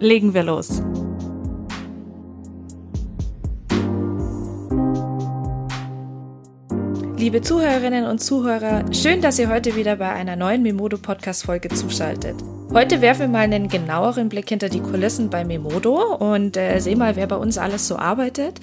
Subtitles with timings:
[0.00, 0.80] Legen wir los.
[7.16, 11.68] Liebe Zuhörerinnen und Zuhörer, schön, dass ihr heute wieder bei einer neuen Memodo Podcast Folge
[11.70, 12.36] zuschaltet.
[12.72, 17.00] Heute werfen wir mal einen genaueren Blick hinter die Kulissen bei Memodo und äh, sehen
[17.00, 18.60] mal, wer bei uns alles so arbeitet.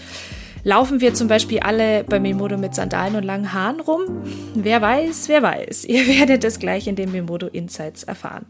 [0.64, 4.24] Laufen wir zum Beispiel alle bei Memodo mit Sandalen und langen Haaren rum?
[4.56, 5.84] Wer weiß, wer weiß.
[5.84, 8.46] Ihr werdet es gleich in den Memodo Insights erfahren.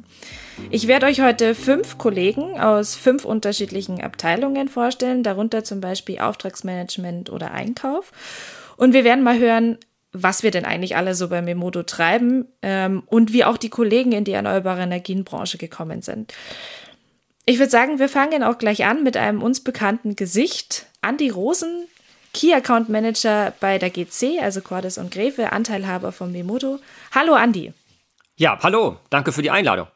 [0.71, 7.29] Ich werde euch heute fünf Kollegen aus fünf unterschiedlichen Abteilungen vorstellen, darunter zum Beispiel Auftragsmanagement
[7.29, 8.11] oder Einkauf.
[8.77, 9.77] Und wir werden mal hören,
[10.11, 14.13] was wir denn eigentlich alle so bei Memodo treiben ähm, und wie auch die Kollegen
[14.13, 16.33] in die erneuerbare Energienbranche gekommen sind.
[17.45, 20.87] Ich würde sagen, wir fangen auch gleich an mit einem uns bekannten Gesicht.
[21.01, 21.85] Andi Rosen,
[22.33, 26.79] Key Account Manager bei der GC, also Cordes und Gräfe, Anteilhaber von Memodo.
[27.13, 27.73] Hallo Andi.
[28.37, 29.87] Ja, hallo, danke für die Einladung.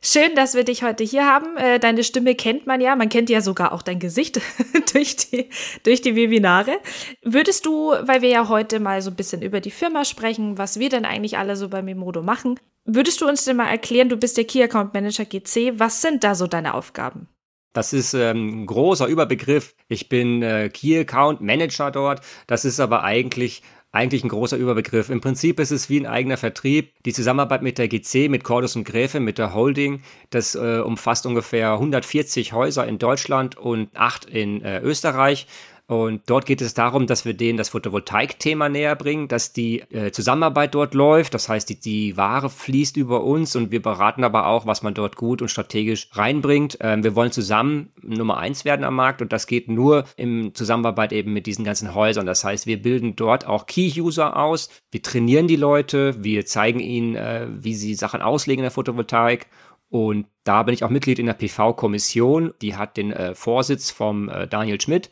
[0.00, 1.56] Schön, dass wir dich heute hier haben.
[1.56, 2.94] Äh, deine Stimme kennt man ja.
[2.94, 4.40] Man kennt ja sogar auch dein Gesicht
[4.92, 5.50] durch, die,
[5.82, 6.78] durch die Webinare.
[7.22, 10.78] Würdest du, weil wir ja heute mal so ein bisschen über die Firma sprechen, was
[10.78, 14.16] wir denn eigentlich alle so bei Memodo machen, würdest du uns denn mal erklären, du
[14.16, 17.28] bist der Key Account Manager GC, was sind da so deine Aufgaben?
[17.74, 19.74] Das ist ähm, ein großer Überbegriff.
[19.88, 22.22] Ich bin äh, Key Account Manager dort.
[22.46, 25.08] Das ist aber eigentlich eigentlich ein großer Überbegriff.
[25.08, 26.92] Im Prinzip ist es wie ein eigener Vertrieb.
[27.04, 31.24] Die Zusammenarbeit mit der GC, mit Cordus und Gräfe, mit der Holding, das äh, umfasst
[31.24, 35.46] ungefähr 140 Häuser in Deutschland und acht in äh, Österreich.
[35.88, 40.12] Und dort geht es darum, dass wir denen das Photovoltaik-Thema näher bringen, dass die äh,
[40.12, 41.32] Zusammenarbeit dort läuft.
[41.32, 44.92] Das heißt, die, die Ware fließt über uns und wir beraten aber auch, was man
[44.92, 46.76] dort gut und strategisch reinbringt.
[46.82, 51.14] Ähm, wir wollen zusammen Nummer eins werden am Markt und das geht nur in Zusammenarbeit
[51.14, 52.26] eben mit diesen ganzen Häusern.
[52.26, 54.68] Das heißt, wir bilden dort auch Key-User aus.
[54.90, 56.22] Wir trainieren die Leute.
[56.22, 59.46] Wir zeigen ihnen, äh, wie sie Sachen auslegen in der Photovoltaik.
[59.90, 62.52] Und da bin ich auch Mitglied in der PV-Kommission.
[62.60, 65.10] Die hat den äh, Vorsitz vom äh, Daniel Schmidt.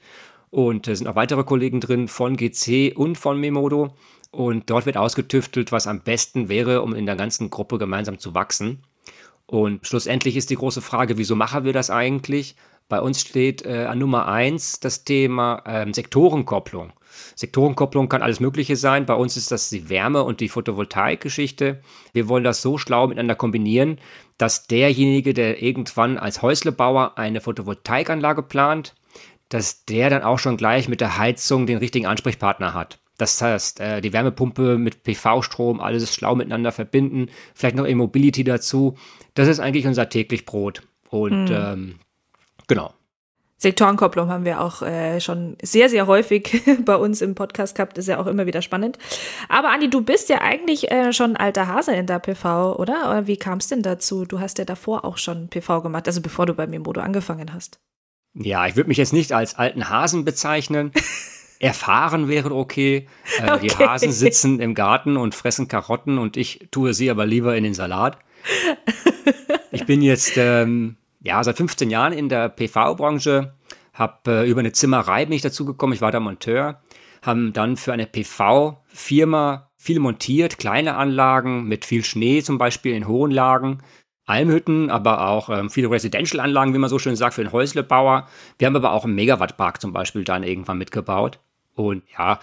[0.51, 3.95] Und sind auch weitere Kollegen drin von GC und von Memodo.
[4.31, 8.35] Und dort wird ausgetüftelt, was am besten wäre, um in der ganzen Gruppe gemeinsam zu
[8.35, 8.83] wachsen.
[9.47, 12.57] Und schlussendlich ist die große Frage, wieso machen wir das eigentlich?
[12.89, 16.93] Bei uns steht äh, an Nummer eins das Thema ähm, Sektorenkopplung.
[17.35, 19.07] Sektorenkopplung kann alles Mögliche sein.
[19.07, 21.81] Bei uns ist das die Wärme- und die Photovoltaik-Geschichte.
[22.13, 23.99] Wir wollen das so schlau miteinander kombinieren,
[24.39, 28.95] dass derjenige, der irgendwann als Häuslebauer eine Photovoltaikanlage plant,
[29.49, 32.99] dass der dann auch schon gleich mit der Heizung den richtigen Ansprechpartner hat.
[33.19, 38.97] Das heißt, äh, die Wärmepumpe mit PV-Strom, alles schlau miteinander verbinden, vielleicht noch E-Mobility dazu.
[39.35, 40.83] Das ist eigentlich unser täglich Brot.
[41.09, 41.57] Und mhm.
[41.57, 41.95] ähm,
[42.67, 42.93] genau.
[43.59, 47.97] Sektorenkopplung haben wir auch äh, schon sehr, sehr häufig bei uns im Podcast gehabt.
[47.97, 48.99] Ist ja auch immer wieder spannend.
[49.49, 53.27] Aber Andi, du bist ja eigentlich äh, schon ein alter Hase in der PV, oder?
[53.27, 54.27] Wie kam es denn dazu?
[54.27, 57.81] Du hast ja davor auch schon PV gemacht, also bevor du bei Mimodo angefangen hast.
[58.39, 60.93] Ja, ich würde mich jetzt nicht als alten Hasen bezeichnen.
[61.59, 63.07] Erfahren wäre okay.
[63.39, 63.67] Äh, okay.
[63.67, 67.65] Die Hasen sitzen im Garten und fressen Karotten und ich tue sie aber lieber in
[67.65, 68.19] den Salat.
[69.73, 73.55] Ich bin jetzt ähm, ja seit 15 Jahren in der PV-Branche,
[73.95, 75.95] habe äh, über eine Zimmerei bin ich dazu gekommen.
[75.95, 76.83] Ich war da Monteur,
[77.23, 83.09] haben dann für eine PV-Firma viel montiert, kleine Anlagen mit viel Schnee zum Beispiel in
[83.09, 83.83] hohen Lagen,
[84.27, 88.29] Almhütten, aber auch ähm, viele Residential-Anlagen, wie man so schön sagt, für den Häuslebauer.
[88.59, 91.39] Wir haben aber auch einen Megawattpark zum Beispiel dann irgendwann mitgebaut.
[91.75, 92.41] Und ja,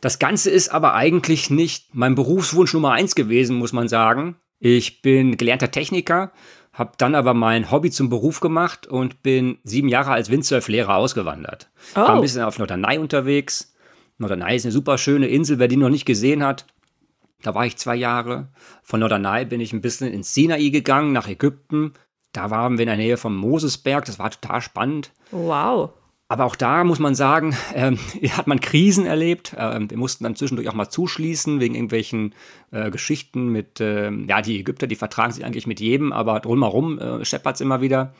[0.00, 4.36] das Ganze ist aber eigentlich nicht mein Berufswunsch Nummer eins gewesen, muss man sagen.
[4.60, 6.32] Ich bin gelernter Techniker,
[6.72, 11.68] habe dann aber mein Hobby zum Beruf gemacht und bin sieben Jahre als Windsurf-Lehrer ausgewandert.
[11.94, 12.00] Oh.
[12.00, 13.74] War ein bisschen auf Norderney unterwegs.
[14.18, 16.66] Norderney ist eine super schöne Insel, wer die noch nicht gesehen hat.
[17.42, 18.48] Da war ich zwei Jahre.
[18.82, 21.92] Von Norderney bin ich ein bisschen ins Sinai gegangen, nach Ägypten.
[22.32, 24.04] Da waren wir in der Nähe vom Mosesberg.
[24.04, 25.12] Das war total spannend.
[25.30, 25.90] Wow.
[26.30, 27.98] Aber auch da muss man sagen, ähm,
[28.36, 29.54] hat man Krisen erlebt.
[29.56, 32.34] Ähm, wir mussten dann zwischendurch auch mal zuschließen wegen irgendwelchen
[32.70, 36.98] äh, Geschichten mit, ähm, ja, die Ägypter, die vertragen sich eigentlich mit jedem, aber drumherum
[36.98, 38.14] äh, scheppert es immer wieder.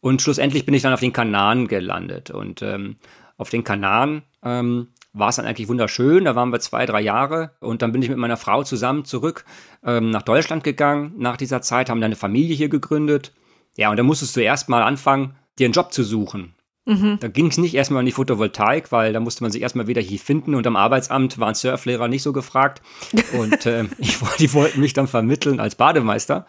[0.00, 2.30] Und schlussendlich bin ich dann auf den Kanaren gelandet.
[2.30, 2.96] Und ähm,
[3.36, 6.24] auf den Kanaren ähm, war es dann eigentlich wunderschön.
[6.24, 9.44] Da waren wir zwei, drei Jahre und dann bin ich mit meiner Frau zusammen zurück
[9.84, 13.32] ähm, nach Deutschland gegangen nach dieser Zeit, haben dann eine Familie hier gegründet
[13.76, 16.54] Ja, und da musstest du erst mal anfangen, dir einen Job zu suchen.
[16.86, 17.16] Mhm.
[17.18, 20.02] Da ging es nicht erstmal an die Photovoltaik, weil da musste man sich erstmal wieder
[20.02, 22.82] hier finden und am Arbeitsamt waren Surflehrer nicht so gefragt.
[23.38, 26.46] Und äh, ich, die wollten mich dann vermitteln als Bademeister.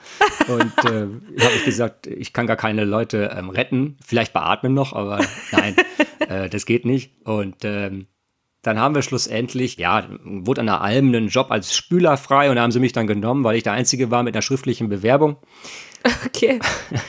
[0.49, 1.07] Und äh,
[1.41, 5.21] habe ich gesagt, ich kann gar keine Leute ähm, retten, vielleicht beatmen noch, aber
[5.53, 5.75] nein,
[6.27, 7.13] äh, das geht nicht.
[7.23, 8.07] Und ähm,
[8.65, 12.55] dann haben wir schlussendlich, ja, wurde an der Alm einen Job als Spüler frei und
[12.55, 15.37] da haben sie mich dann genommen, weil ich der Einzige war mit einer schriftlichen Bewerbung.
[16.25, 16.59] Okay.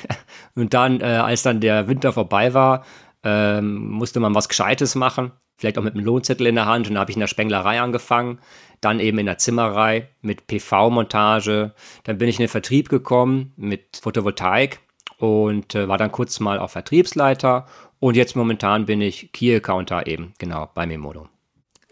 [0.54, 2.84] und dann, äh, als dann der Winter vorbei war,
[3.24, 6.88] ähm, musste man was Gescheites machen, vielleicht auch mit einem Lohnzettel in der Hand.
[6.88, 8.38] Und dann habe ich in der Spenglerei angefangen,
[8.82, 11.72] dann eben in der Zimmerei mit PV-Montage.
[12.04, 14.80] Dann bin ich in den Vertrieb gekommen mit Photovoltaik
[15.16, 17.64] und äh, war dann kurz mal auch Vertriebsleiter.
[17.98, 21.28] Und jetzt momentan bin ich Key-Accounter eben, genau, bei Memodo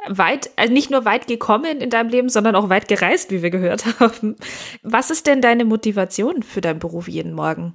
[0.09, 3.51] weit, also nicht nur weit gekommen in deinem Leben, sondern auch weit gereist, wie wir
[3.51, 4.37] gehört haben.
[4.83, 7.75] Was ist denn deine Motivation für deinen Beruf jeden Morgen?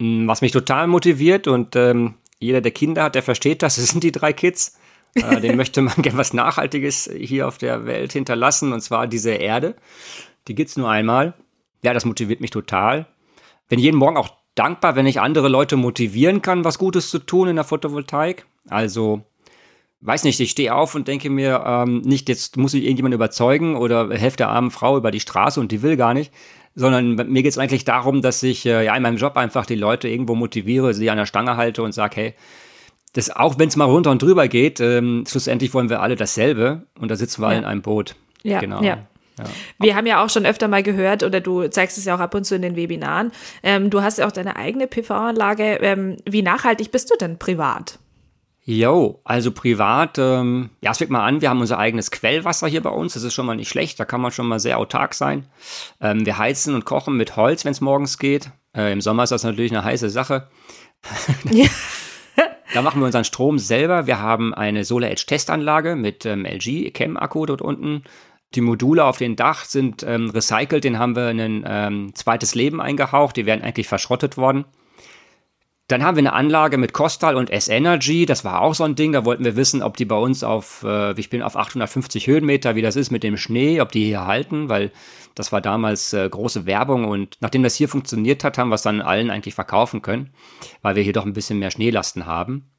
[0.00, 3.76] Hm, was mich total motiviert und ähm, jeder, der Kinder hat, der versteht das.
[3.82, 4.78] Das sind die drei Kids.
[5.14, 9.32] Äh, den möchte man gerne was Nachhaltiges hier auf der Welt hinterlassen, und zwar diese
[9.32, 9.76] Erde.
[10.48, 11.34] Die gibt es nur einmal.
[11.82, 13.06] Ja, das motiviert mich total.
[13.68, 17.48] Bin jeden Morgen auch dankbar, wenn ich andere Leute motivieren kann, was Gutes zu tun
[17.48, 18.46] in der Photovoltaik.
[18.68, 19.22] Also,
[20.02, 23.76] weiß nicht, ich stehe auf und denke mir, ähm, nicht jetzt muss ich irgendjemand überzeugen
[23.76, 26.32] oder helfe der armen Frau über die Straße und die will gar nicht,
[26.74, 29.76] sondern mir geht es eigentlich darum, dass ich äh, ja in meinem Job einfach die
[29.76, 32.34] Leute irgendwo motiviere, sie an der Stange halte und sage, hey,
[33.12, 36.86] das, auch wenn es mal runter und drüber geht, ähm, schlussendlich wollen wir alle dasselbe
[36.98, 37.50] und da sitzen wir ja.
[37.50, 38.16] alle in einem Boot.
[38.42, 38.82] Ja, genau.
[38.82, 39.06] Ja.
[39.38, 39.44] Ja.
[39.78, 42.34] Wir haben ja auch schon öfter mal gehört, oder du zeigst es ja auch ab
[42.34, 43.32] und zu in den Webinaren,
[43.62, 45.78] ähm, du hast ja auch deine eigene PV-Anlage.
[45.80, 47.98] Ähm, wie nachhaltig bist du denn privat?
[48.64, 52.80] Jo, also privat, ähm, ja, es fängt mal an, wir haben unser eigenes Quellwasser hier
[52.80, 55.14] bei uns, das ist schon mal nicht schlecht, da kann man schon mal sehr autark
[55.14, 55.46] sein.
[56.00, 58.52] Ähm, wir heizen und kochen mit Holz, wenn es morgens geht.
[58.76, 60.48] Äh, Im Sommer ist das natürlich eine heiße Sache.
[61.50, 61.66] Ja.
[62.74, 64.06] da machen wir unseren Strom selber.
[64.06, 68.04] Wir haben eine Solar Edge Testanlage mit ähm, LG Chem Akku dort unten.
[68.54, 72.80] Die Module auf dem Dach sind ähm, recycelt, den haben wir ein ähm, zweites Leben
[72.80, 73.36] eingehaucht.
[73.36, 74.66] Die wären eigentlich verschrottet worden.
[75.92, 78.24] Dann haben wir eine Anlage mit Costal und S-Energy.
[78.24, 79.12] Das war auch so ein Ding.
[79.12, 82.74] Da wollten wir wissen, ob die bei uns auf, äh, ich bin auf 850 Höhenmeter,
[82.74, 84.90] wie das ist mit dem Schnee, ob die hier halten, weil
[85.34, 87.04] das war damals äh, große Werbung.
[87.04, 90.30] Und nachdem das hier funktioniert hat, haben wir es dann allen eigentlich verkaufen können,
[90.80, 92.70] weil wir hier doch ein bisschen mehr Schneelasten haben.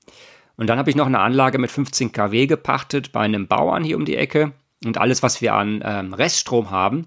[0.57, 3.97] Und dann habe ich noch eine Anlage mit 15 kW gepachtet bei einem Bauern hier
[3.97, 4.53] um die Ecke.
[4.83, 7.05] Und alles, was wir an ähm, Reststrom haben,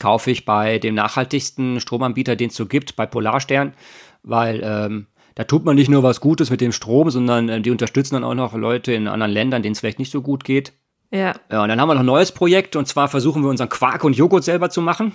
[0.00, 3.74] kaufe ich bei dem nachhaltigsten Stromanbieter, den es so gibt, bei Polarstern,
[4.24, 5.06] weil ähm,
[5.38, 8.24] da tut man nicht nur was Gutes mit dem Strom, sondern äh, die unterstützen dann
[8.24, 10.72] auch noch Leute in anderen Ländern, denen es vielleicht nicht so gut geht.
[11.12, 11.32] Ja.
[11.48, 11.62] ja.
[11.62, 14.16] Und dann haben wir noch ein neues Projekt und zwar versuchen wir unseren Quark und
[14.16, 15.12] Joghurt selber zu machen.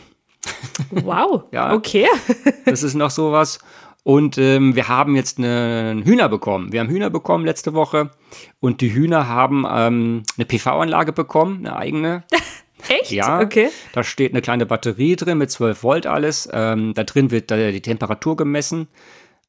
[0.91, 2.07] Wow, ja, okay.
[2.65, 3.59] das ist noch sowas.
[4.03, 6.71] Und ähm, wir haben jetzt einen Hühner bekommen.
[6.71, 8.09] Wir haben Hühner bekommen letzte Woche
[8.61, 12.23] und die Hühner haben ähm, eine PV-Anlage bekommen, eine eigene.
[12.87, 13.11] Echt?
[13.11, 13.41] Ja.
[13.41, 13.69] Okay.
[13.91, 16.49] Da steht eine kleine Batterie drin mit 12 Volt alles.
[16.51, 18.87] Ähm, da drin wird äh, die Temperatur gemessen.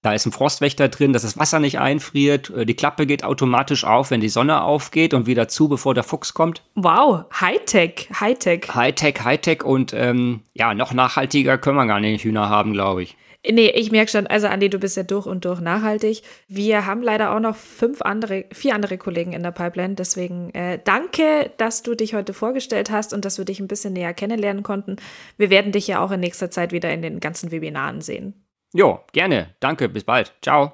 [0.04, 2.50] Da ist ein Frostwächter drin, dass das Wasser nicht einfriert.
[2.50, 6.04] Äh, die Klappe geht automatisch auf, wenn die Sonne aufgeht und wieder zu, bevor der
[6.04, 6.62] Fuchs kommt.
[6.74, 8.74] Wow, Hightech, Hightech.
[8.74, 13.16] Hightech, Hightech und ähm, ja, noch nachhaltiger können wir gar nicht Hühner haben, glaube ich.
[13.50, 16.22] Nee, ich merke schon, also Andi, du bist ja durch und durch nachhaltig.
[16.48, 19.94] Wir haben leider auch noch fünf andere, vier andere Kollegen in der Pipeline.
[19.94, 23.94] Deswegen äh, danke, dass du dich heute vorgestellt hast und dass wir dich ein bisschen
[23.94, 24.96] näher kennenlernen konnten.
[25.38, 28.43] Wir werden dich ja auch in nächster Zeit wieder in den ganzen Webinaren sehen.
[28.74, 29.54] Jo, gerne.
[29.60, 29.88] Danke.
[29.88, 30.34] Bis bald.
[30.42, 30.72] Ciao.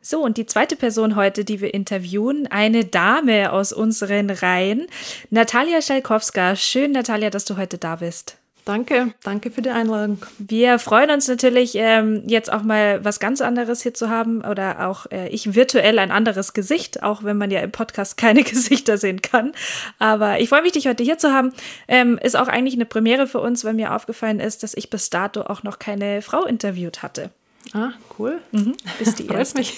[0.00, 4.88] So, und die zweite Person heute, die wir interviewen, eine Dame aus unseren Reihen,
[5.30, 6.56] Natalia Schalkowska.
[6.56, 8.41] Schön, Natalia, dass du heute da bist.
[8.64, 10.24] Danke, danke für die Einladung.
[10.38, 14.88] Wir freuen uns natürlich, ähm, jetzt auch mal was ganz anderes hier zu haben oder
[14.88, 18.98] auch äh, ich virtuell ein anderes Gesicht, auch wenn man ja im Podcast keine Gesichter
[18.98, 19.52] sehen kann.
[19.98, 21.52] Aber ich freue mich, dich heute hier zu haben.
[21.88, 25.10] Ähm, ist auch eigentlich eine Premiere für uns, weil mir aufgefallen ist, dass ich bis
[25.10, 27.30] dato auch noch keine Frau interviewt hatte.
[27.72, 28.38] Ah, cool.
[28.52, 29.58] Mhm, bist die erste.
[29.58, 29.74] mich.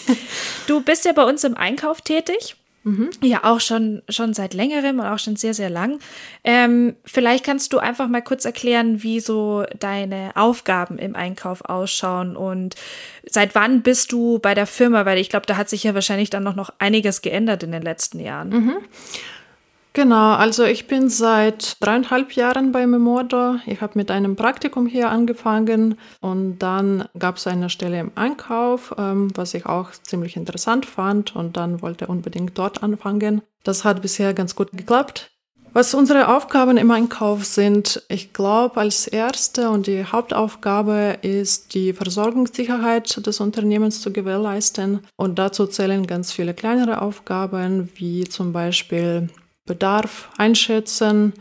[0.67, 2.57] Du bist ja bei uns im Einkauf tätig.
[2.85, 3.11] Mhm.
[3.23, 5.99] Ja, auch schon, schon seit längerem und auch schon sehr, sehr lang.
[6.45, 12.37] Ähm, vielleicht kannst du einfach mal kurz erklären, wie so deine Aufgaben im Einkauf ausschauen
[12.37, 12.77] und
[13.25, 15.07] seit wann bist du bei der Firma?
[15.07, 17.83] Weil ich glaube, da hat sich ja wahrscheinlich dann noch, noch einiges geändert in den
[17.83, 18.51] letzten Jahren.
[18.51, 18.77] Mhm.
[19.97, 23.59] Genau, also ich bin seit dreieinhalb Jahren bei Memodo.
[23.65, 28.93] Ich habe mit einem Praktikum hier angefangen und dann gab es eine Stelle im Einkauf,
[28.99, 33.43] ähm, was ich auch ziemlich interessant fand und dann wollte unbedingt dort anfangen.
[33.63, 35.31] Das hat bisher ganz gut geklappt.
[35.73, 41.93] Was unsere Aufgaben im Einkauf sind, ich glaube, als erste und die Hauptaufgabe ist, die
[41.93, 45.01] Versorgungssicherheit des Unternehmens zu gewährleisten.
[45.17, 49.29] Und dazu zählen ganz viele kleinere Aufgaben, wie zum Beispiel
[49.67, 51.33] Bedarf einschätzen,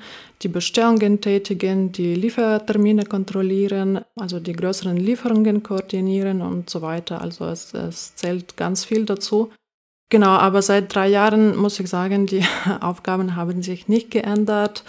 [0.42, 7.22] die Bestellungen tätigen, die Liefertermine kontrollieren, also die größeren Lieferungen koordinieren und so weiter.
[7.22, 9.52] Also es, es zählt ganz viel dazu.
[10.10, 12.46] Genau, aber seit drei Jahren muss ich sagen, die
[12.82, 14.84] Aufgaben haben sich nicht geändert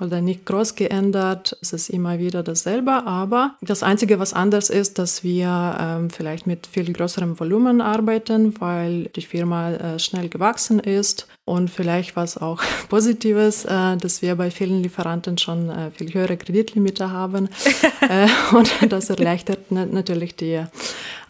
[0.00, 1.56] oder nicht groß geändert.
[1.60, 6.46] Es ist immer wieder dasselbe, aber das Einzige, was anders ist, dass wir ähm, vielleicht
[6.46, 12.38] mit viel größerem Volumen arbeiten, weil die Firma äh, schnell gewachsen ist und vielleicht was
[12.38, 17.48] auch Positives, äh, dass wir bei vielen Lieferanten schon äh, viel höhere Kreditlimite haben
[18.08, 20.64] äh, und das erleichtert natürlich die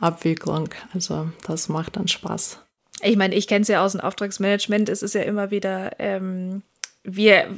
[0.00, 0.68] Abwicklung.
[0.94, 2.60] Also das macht dann Spaß.
[3.02, 4.88] Ich meine, ich kenne es ja aus dem Auftragsmanagement.
[4.88, 6.62] Es ist ja immer wieder, ähm,
[7.04, 7.48] wir,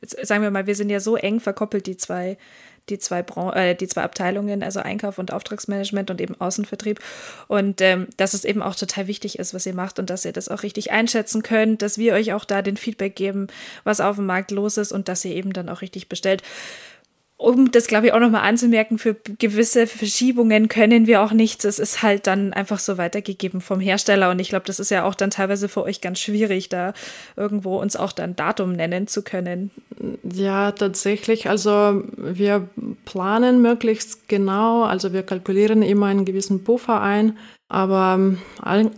[0.00, 2.36] sagen wir mal, wir sind ja so eng verkoppelt, die zwei,
[2.88, 7.00] die zwei, Bran äh, die zwei Abteilungen, also Einkauf und Auftragsmanagement und eben Außenvertrieb.
[7.48, 10.32] Und ähm, dass es eben auch total wichtig ist, was ihr macht und dass ihr
[10.32, 13.46] das auch richtig einschätzen könnt, dass wir euch auch da den Feedback geben,
[13.84, 16.42] was auf dem Markt los ist und dass ihr eben dann auch richtig bestellt
[17.42, 21.64] um das, glaube ich, auch nochmal anzumerken, für gewisse Verschiebungen können wir auch nichts.
[21.64, 24.30] Es ist halt dann einfach so weitergegeben vom Hersteller.
[24.30, 26.94] Und ich glaube, das ist ja auch dann teilweise für euch ganz schwierig, da
[27.36, 29.70] irgendwo uns auch dann Datum nennen zu können.
[30.22, 31.48] Ja, tatsächlich.
[31.48, 32.68] Also wir
[33.04, 34.84] planen möglichst genau.
[34.84, 37.36] Also wir kalkulieren immer einen gewissen Puffer ein.
[37.68, 38.38] Aber ähm,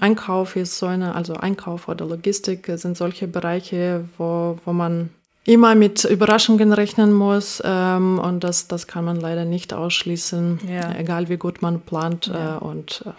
[0.01, 5.11] Einkauf ist so eine, also Einkauf oder Logistik sind solche Bereiche, wo, wo man
[5.47, 10.95] immer mit Überraschungen rechnen muss ähm, und das, das kann man leider nicht ausschließen, ja.
[10.99, 12.57] egal wie gut man plant ja.
[12.57, 13.11] äh, und äh,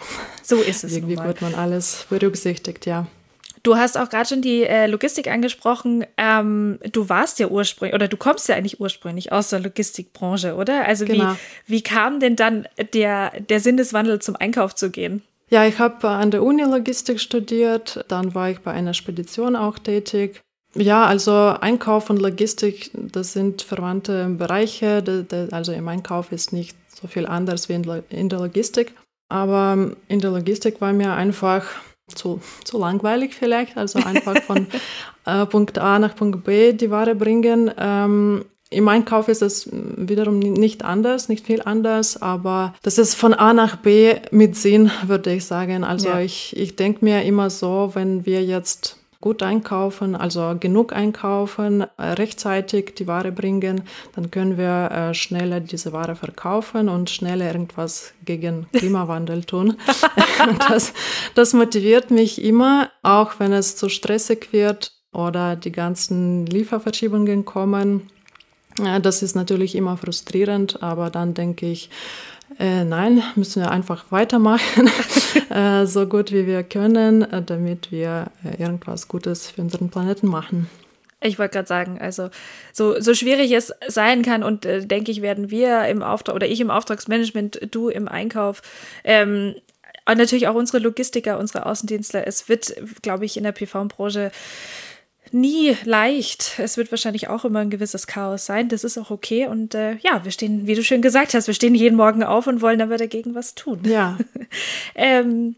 [0.41, 3.07] so ist es wie, wie gut man alles berücksichtigt, ja.
[3.63, 6.05] Du hast auch gerade schon die äh, Logistik angesprochen.
[6.17, 10.85] Ähm, du warst ja ursprünglich, oder du kommst ja eigentlich ursprünglich aus der Logistikbranche, oder?
[10.85, 11.31] Also genau.
[11.65, 15.23] wie, wie kam denn dann der, der Sinneswandel zum Einkauf zu gehen?
[15.49, 19.79] Ja, ich habe an der Uni Logistik studiert, dann war ich bei einer Spedition auch
[19.79, 20.41] tätig
[20.75, 25.03] ja, also Einkauf und Logistik, das sind verwandte Bereiche.
[25.51, 28.93] Also im Einkauf ist nicht so viel anders wie in der Logistik.
[29.29, 31.65] Aber in der Logistik war mir einfach
[32.13, 33.77] zu, zu langweilig vielleicht.
[33.77, 34.67] Also einfach von
[35.25, 37.71] äh, Punkt A nach Punkt B die Ware bringen.
[37.77, 43.33] Ähm, Im Einkauf ist es wiederum nicht anders, nicht viel anders, aber das ist von
[43.33, 45.83] A nach B mit Sinn, würde ich sagen.
[45.83, 46.19] Also ja.
[46.19, 52.03] ich, ich denke mir immer so, wenn wir jetzt gut einkaufen, also genug einkaufen, äh,
[52.09, 53.81] rechtzeitig die Ware bringen,
[54.13, 59.77] dann können wir äh, schneller diese Ware verkaufen und schneller irgendwas gegen Klimawandel tun.
[60.69, 60.93] das,
[61.33, 68.11] das motiviert mich immer, auch wenn es zu stressig wird oder die ganzen Lieferverschiebungen kommen.
[69.01, 71.89] Das ist natürlich immer frustrierend, aber dann denke ich,
[72.59, 74.89] äh, nein, müssen wir einfach weitermachen,
[75.49, 80.27] äh, so gut wie wir können, äh, damit wir äh, irgendwas Gutes für unseren Planeten
[80.27, 80.69] machen.
[81.21, 82.29] Ich wollte gerade sagen, also
[82.71, 86.47] so, so schwierig es sein kann und äh, denke ich, werden wir im Auftrag oder
[86.47, 88.61] ich im Auftragsmanagement, du im Einkauf,
[89.03, 89.55] ähm,
[90.07, 92.27] und natürlich auch unsere Logistiker, unsere Außendienstler.
[92.27, 94.31] Es wird, glaube ich, in der PV-Branche
[95.31, 96.59] nie leicht.
[96.59, 98.69] Es wird wahrscheinlich auch immer ein gewisses Chaos sein.
[98.69, 99.47] Das ist auch okay.
[99.47, 102.47] Und äh, ja, wir stehen, wie du schön gesagt hast, wir stehen jeden Morgen auf
[102.47, 103.81] und wollen aber dagegen was tun.
[103.85, 104.17] Ja.
[104.95, 105.55] ähm,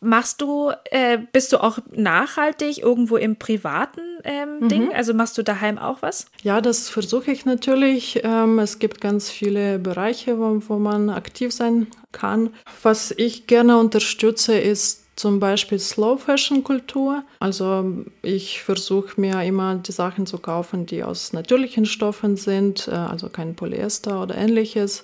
[0.00, 4.68] machst du, äh, bist du auch nachhaltig irgendwo im privaten ähm, mhm.
[4.68, 4.92] Ding?
[4.92, 6.26] Also machst du daheim auch was?
[6.42, 8.20] Ja, das versuche ich natürlich.
[8.24, 12.50] Ähm, es gibt ganz viele Bereiche, wo, wo man aktiv sein kann.
[12.82, 17.24] Was ich gerne unterstütze, ist zum Beispiel Slow Fashion Kultur.
[17.40, 22.92] Also ich versuche mir immer die Sachen zu kaufen, die aus natürlichen Stoffen sind, äh,
[22.92, 25.02] also kein Polyester oder ähnliches,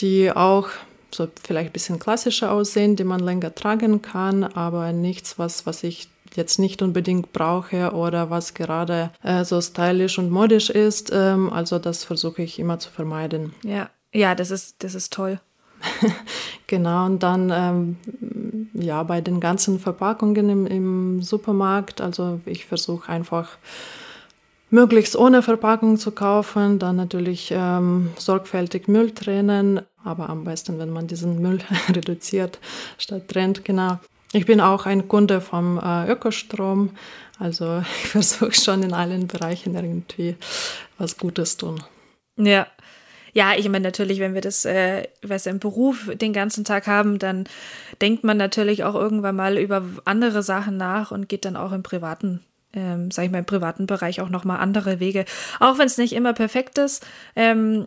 [0.00, 0.68] die auch
[1.14, 5.84] so vielleicht ein bisschen klassischer aussehen, die man länger tragen kann, aber nichts, was, was
[5.84, 11.10] ich jetzt nicht unbedingt brauche oder was gerade äh, so stylisch und modisch ist.
[11.14, 13.54] Ähm, also das versuche ich immer zu vermeiden.
[13.62, 15.38] Ja, ja, das ist, das ist toll.
[16.66, 17.96] genau, und dann ähm,
[18.74, 23.56] ja, bei den ganzen Verpackungen im, im Supermarkt, also ich versuche einfach
[24.70, 30.90] möglichst ohne Verpackung zu kaufen, dann natürlich ähm, sorgfältig Müll trennen, aber am besten, wenn
[30.90, 32.58] man diesen Müll reduziert
[32.98, 33.98] statt trennt, genau.
[34.32, 36.90] Ich bin auch ein Kunde vom äh, Ökostrom,
[37.38, 40.36] also ich versuche schon in allen Bereichen irgendwie
[40.98, 41.82] was Gutes tun.
[42.36, 42.66] Ja,
[43.34, 47.18] ja, ich meine natürlich, wenn wir das, äh, was im Beruf den ganzen Tag haben,
[47.18, 47.44] dann
[48.00, 51.82] denkt man natürlich auch irgendwann mal über andere Sachen nach und geht dann auch im
[51.82, 52.40] Privaten
[52.76, 55.24] ähm, sage ich mal, im privaten Bereich auch nochmal andere Wege.
[55.60, 57.06] Auch wenn es nicht immer perfekt ist.
[57.36, 57.86] Ähm,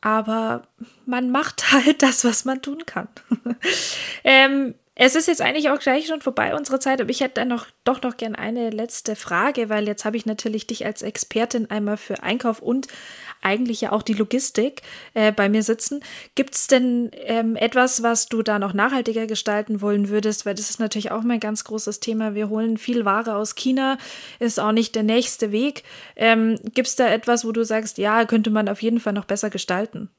[0.00, 0.62] aber
[1.06, 3.08] man macht halt das, was man tun kann.
[4.24, 7.48] ähm, es ist jetzt eigentlich auch gleich schon vorbei, unsere Zeit, aber ich hätte dann
[7.48, 11.70] noch, doch noch gern eine letzte Frage, weil jetzt habe ich natürlich dich als Expertin
[11.70, 12.86] einmal für Einkauf und
[13.40, 14.82] eigentlich ja auch die Logistik
[15.14, 16.04] äh, bei mir sitzen.
[16.34, 20.44] Gibt es denn ähm, etwas, was du da noch nachhaltiger gestalten wollen würdest?
[20.44, 22.34] Weil das ist natürlich auch mein ganz großes Thema.
[22.34, 23.96] Wir holen viel Ware aus China,
[24.38, 25.82] ist auch nicht der nächste Weg.
[26.14, 29.24] Ähm, Gibt es da etwas, wo du sagst, ja, könnte man auf jeden Fall noch
[29.24, 30.10] besser gestalten?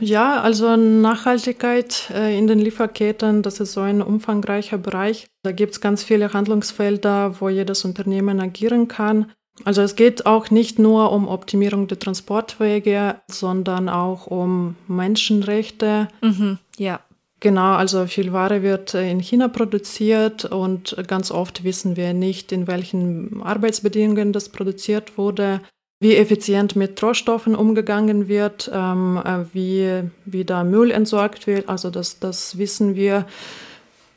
[0.00, 5.26] Ja, also Nachhaltigkeit äh, in den Lieferketten, das ist so ein umfangreicher Bereich.
[5.42, 9.32] Da gibt es ganz viele Handlungsfelder, wo jedes Unternehmen agieren kann.
[9.64, 16.08] Also es geht auch nicht nur um Optimierung der Transportwege, sondern auch um Menschenrechte.
[16.22, 17.00] Mhm, ja.
[17.40, 22.50] Genau, also viel Ware wird äh, in China produziert und ganz oft wissen wir nicht,
[22.50, 25.60] in welchen Arbeitsbedingungen das produziert wurde
[26.00, 31.68] wie effizient mit Rohstoffen umgegangen wird, ähm, äh, wie, wie da Müll entsorgt wird.
[31.68, 33.26] Also das, das wissen wir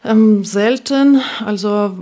[0.04, 1.22] ähm, selten.
[1.44, 1.98] Also,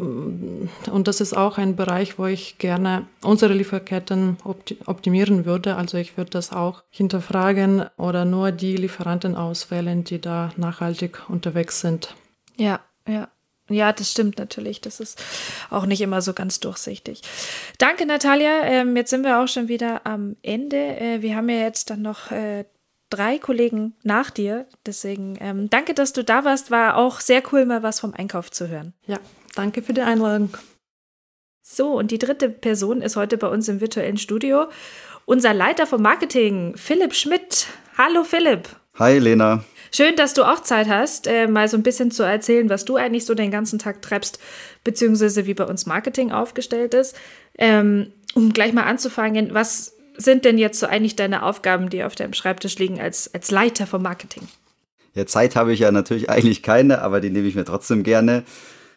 [0.92, 4.38] und das ist auch ein Bereich, wo ich gerne unsere Lieferketten
[4.86, 5.76] optimieren würde.
[5.76, 11.80] Also ich würde das auch hinterfragen oder nur die Lieferanten auswählen, die da nachhaltig unterwegs
[11.80, 12.16] sind.
[12.58, 13.30] Ja, ja.
[13.70, 14.82] Ja, das stimmt natürlich.
[14.82, 15.22] Das ist
[15.70, 17.22] auch nicht immer so ganz durchsichtig.
[17.78, 18.64] Danke, Natalia.
[18.64, 20.78] Ähm, jetzt sind wir auch schon wieder am Ende.
[20.78, 22.66] Äh, wir haben ja jetzt dann noch äh,
[23.10, 24.66] drei Kollegen nach dir.
[24.86, 26.72] Deswegen ähm, danke, dass du da warst.
[26.72, 28.94] War auch sehr cool, mal was vom Einkauf zu hören.
[29.06, 29.20] Ja,
[29.56, 30.50] danke für die Einladung.
[31.62, 34.68] So, und die dritte Person ist heute bei uns im virtuellen Studio.
[35.26, 37.68] Unser Leiter vom Marketing, Philipp Schmidt.
[37.98, 38.70] Hallo, Philipp.
[38.98, 39.64] Hi, Lena.
[39.92, 42.96] Schön, dass du auch Zeit hast, äh, mal so ein bisschen zu erzählen, was du
[42.96, 44.40] eigentlich so den ganzen Tag treibst,
[44.84, 47.16] beziehungsweise wie bei uns Marketing aufgestellt ist.
[47.58, 52.16] Ähm, um gleich mal anzufangen, was sind denn jetzt so eigentlich deine Aufgaben, die auf
[52.16, 54.48] deinem Schreibtisch liegen als, als Leiter vom Marketing?
[55.16, 58.44] Ja, Zeit habe ich ja natürlich eigentlich keine, aber die nehme ich mir trotzdem gerne.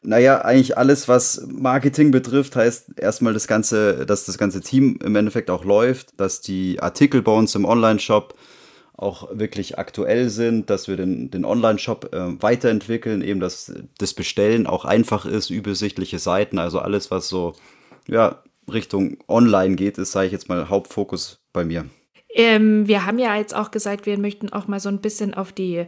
[0.04, 5.14] Naja, eigentlich alles, was Marketing betrifft, heißt erstmal das ganze, dass das ganze Team im
[5.14, 8.34] Endeffekt auch läuft, dass die Artikel bei uns im Online-Shop
[9.02, 14.66] auch wirklich aktuell sind, dass wir den, den Online-Shop äh, weiterentwickeln, eben dass das Bestellen
[14.66, 17.54] auch einfach ist, übersichtliche Seiten, also alles, was so
[18.08, 21.86] ja, Richtung Online geht, ist, sage ich jetzt mal, Hauptfokus bei mir.
[22.34, 25.52] Ähm, wir haben ja jetzt auch gesagt, wir möchten auch mal so ein bisschen auf
[25.52, 25.86] die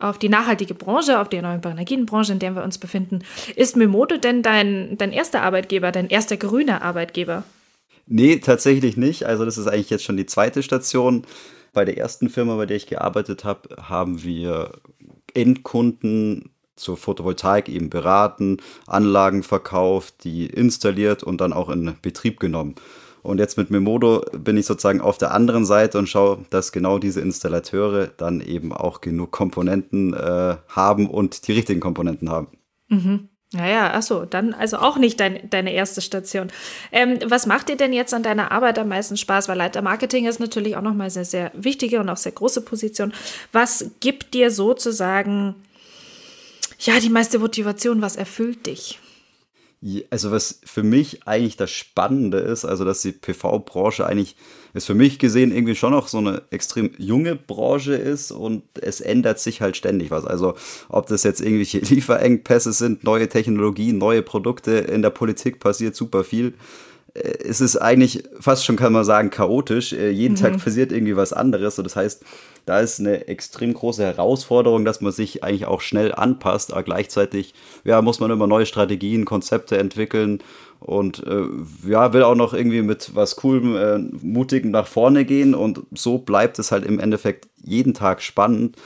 [0.00, 3.24] auf die nachhaltige Branche, auf die erneuerbare Energienbranche, in der wir uns befinden.
[3.56, 7.42] Ist Mimoto denn dein, dein erster Arbeitgeber, dein erster grüner Arbeitgeber?
[8.06, 9.24] Nee, tatsächlich nicht.
[9.24, 11.24] Also das ist eigentlich jetzt schon die zweite Station.
[11.72, 14.72] Bei der ersten Firma, bei der ich gearbeitet habe, haben wir
[15.34, 22.76] Endkunden zur Photovoltaik eben beraten, Anlagen verkauft, die installiert und dann auch in Betrieb genommen.
[23.22, 26.98] Und jetzt mit Memodo bin ich sozusagen auf der anderen Seite und schaue, dass genau
[26.98, 32.48] diese Installateure dann eben auch genug Komponenten äh, haben und die richtigen Komponenten haben.
[32.88, 33.28] Mhm.
[33.52, 36.48] Naja, achso, dann also auch nicht dein, deine erste Station.
[36.92, 39.48] Ähm, was macht dir denn jetzt an deiner Arbeit am meisten Spaß?
[39.48, 43.14] Weil Leiter Marketing ist natürlich auch nochmal sehr, sehr wichtige und auch sehr große Position.
[43.52, 45.54] Was gibt dir sozusagen,
[46.78, 48.02] ja, die meiste Motivation?
[48.02, 48.98] Was erfüllt dich?
[50.10, 54.34] Also was für mich eigentlich das Spannende ist, also dass die PV-Branche eigentlich
[54.74, 59.00] ist für mich gesehen irgendwie schon noch so eine extrem junge Branche ist und es
[59.00, 60.24] ändert sich halt ständig was.
[60.24, 60.54] Also
[60.88, 66.24] ob das jetzt irgendwelche Lieferengpässe sind, neue Technologien, neue Produkte, in der Politik passiert super
[66.24, 66.54] viel.
[67.14, 69.92] Äh, es ist eigentlich fast schon, kann man sagen, chaotisch.
[69.92, 70.38] Äh, jeden mhm.
[70.38, 71.78] Tag passiert irgendwie was anderes.
[71.78, 72.24] Und das heißt,
[72.68, 77.54] da ist eine extrem große Herausforderung, dass man sich eigentlich auch schnell anpasst, aber gleichzeitig
[77.84, 80.40] ja, muss man immer neue Strategien, Konzepte entwickeln
[80.80, 81.44] und äh,
[81.88, 86.18] ja, will auch noch irgendwie mit was Coolem, äh, Mutigem nach vorne gehen und so
[86.18, 88.76] bleibt es halt im Endeffekt jeden Tag spannend.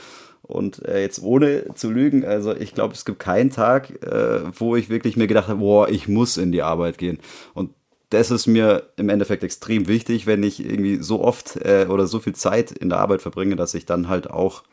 [0.43, 4.75] Und äh, jetzt ohne zu lügen, also ich glaube, es gibt keinen Tag, äh, wo
[4.75, 7.19] ich wirklich mir gedacht habe, boah, ich muss in die Arbeit gehen.
[7.53, 7.69] Und
[8.13, 12.19] das ist mir im Endeffekt extrem wichtig, wenn ich irgendwie so oft äh, oder so
[12.19, 14.63] viel Zeit in der Arbeit verbringe, dass ich dann halt auch,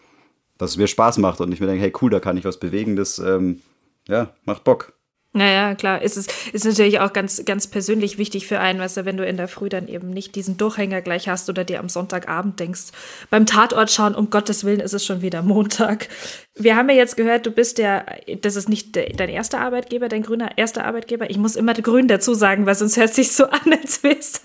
[0.58, 2.58] dass es mir Spaß macht und ich mir denke, hey cool, da kann ich was
[2.58, 3.62] bewegen, das ähm,
[4.08, 4.92] ja, macht Bock.
[5.32, 9.04] Naja, klar, ist es ist natürlich auch ganz, ganz persönlich wichtig für einen, weißt du,
[9.04, 11.88] wenn du in der Früh dann eben nicht diesen Durchhänger gleich hast oder dir am
[11.88, 12.86] Sonntagabend denkst,
[13.30, 16.08] beim Tatort schauen, um Gottes Willen ist es schon wieder Montag.
[16.56, 18.04] Wir haben ja jetzt gehört, du bist ja,
[18.42, 21.30] das ist nicht dein erster Arbeitgeber, dein grüner erster Arbeitgeber.
[21.30, 24.42] Ich muss immer grün dazu sagen, weil sonst hört sich so an, als wäre es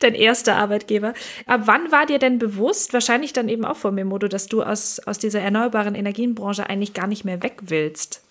[0.00, 1.14] dein, erster Arbeitgeber.
[1.46, 5.00] Ab wann war dir denn bewusst, wahrscheinlich dann eben auch vor Memodo, dass du aus,
[5.00, 8.25] aus dieser erneuerbaren Energienbranche eigentlich gar nicht mehr weg willst?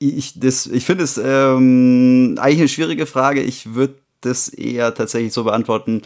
[0.00, 3.42] Ich, ich finde es ähm, eigentlich eine schwierige Frage.
[3.42, 6.02] Ich würde das eher tatsächlich so beantworten,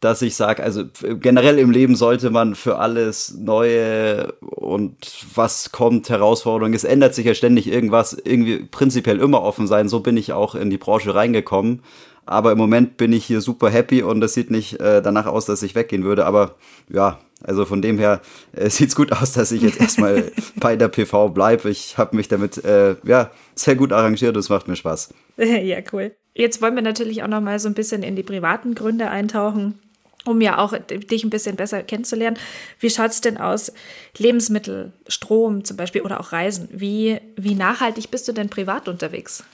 [0.00, 0.84] dass ich sage, also
[1.20, 4.96] generell im Leben sollte man für alles Neue und
[5.34, 9.88] was kommt, Herausforderungen, es ändert sich ja ständig irgendwas, irgendwie prinzipiell immer offen sein.
[9.88, 11.82] So bin ich auch in die Branche reingekommen.
[12.26, 15.46] Aber im Moment bin ich hier super happy und es sieht nicht äh, danach aus,
[15.46, 16.26] dass ich weggehen würde.
[16.26, 16.56] Aber
[16.92, 18.20] ja, also von dem her
[18.52, 21.70] äh, sieht es gut aus, dass ich jetzt erstmal bei der PV bleibe.
[21.70, 24.36] Ich habe mich damit äh, ja, sehr gut arrangiert.
[24.36, 25.14] Es macht mir Spaß.
[25.38, 26.16] Ja, cool.
[26.34, 29.78] Jetzt wollen wir natürlich auch noch mal so ein bisschen in die privaten Gründe eintauchen
[30.26, 32.36] um ja auch dich ein bisschen besser kennenzulernen.
[32.80, 33.72] Wie schaut es denn aus?
[34.18, 36.68] Lebensmittel, Strom zum Beispiel oder auch Reisen.
[36.72, 39.44] Wie, wie nachhaltig bist du denn privat unterwegs?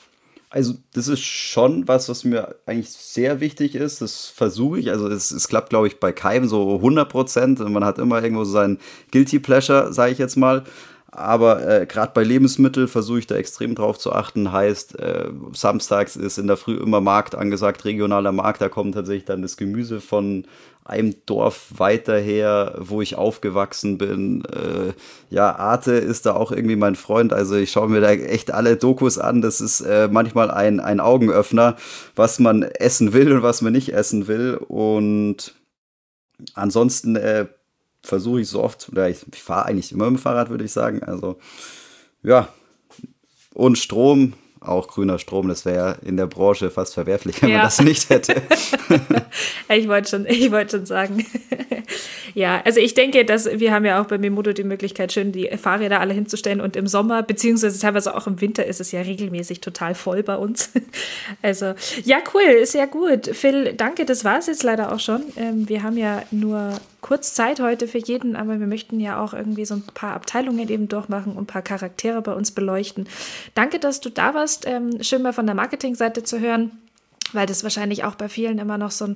[0.53, 4.03] Also, das ist schon was, was mir eigentlich sehr wichtig ist.
[4.03, 4.91] Das versuche ich.
[4.91, 7.59] Also, es, es klappt, glaube ich, bei keinem so 100 Prozent.
[7.59, 8.79] Man hat immer irgendwo so seinen
[9.13, 10.65] Guilty Pleasure, sage ich jetzt mal.
[11.15, 14.51] Aber äh, gerade bei Lebensmitteln versuche ich da extrem drauf zu achten.
[14.51, 18.63] Heißt, äh, samstags ist in der Früh immer Markt angesagt, regionaler Markt.
[18.63, 20.47] Da kommt tatsächlich dann das Gemüse von
[20.85, 24.43] einem Dorf weiter her, wo ich aufgewachsen bin.
[24.47, 24.95] Äh,
[25.29, 27.35] ja, Arte ist da auch irgendwie mein Freund.
[27.35, 29.43] Also ich schaue mir da echt alle Dokus an.
[29.43, 31.77] Das ist äh, manchmal ein, ein Augenöffner,
[32.17, 34.55] was man essen will und was man nicht essen will.
[34.55, 35.55] Und
[36.55, 37.49] ansonsten äh,
[38.03, 40.73] versuche ich so oft, oder ich, ich fahre eigentlich immer mit dem Fahrrad, würde ich
[40.73, 41.03] sagen.
[41.03, 41.39] Also
[42.23, 42.49] ja,
[43.55, 44.35] und Strom
[44.65, 45.49] auch grüner Strom.
[45.49, 47.59] Das wäre in der Branche fast verwerflich, wenn ja.
[47.59, 48.43] man das nicht hätte.
[49.69, 51.27] ich wollte schon, ich wollte schon sagen.
[52.35, 55.49] ja, also ich denke, dass wir haben ja auch bei Mimodo die Möglichkeit, schön die
[55.57, 59.61] Fahrräder alle hinzustellen und im Sommer, beziehungsweise teilweise auch im Winter ist es ja regelmäßig
[59.61, 60.71] total voll bei uns.
[61.43, 63.29] also, ja, cool, ja gut.
[63.29, 65.23] Phil, danke, das war es jetzt leider auch schon.
[65.37, 69.35] Ähm, wir haben ja nur kurz Zeit heute für jeden, aber wir möchten ja auch
[69.35, 73.07] irgendwie so ein paar Abteilungen eben durchmachen und ein paar Charaktere bei uns beleuchten.
[73.55, 74.67] Danke, dass du da warst.
[74.67, 76.71] Ähm, schön mal von der Marketingseite zu hören,
[77.33, 79.15] weil das wahrscheinlich auch bei vielen immer noch so ein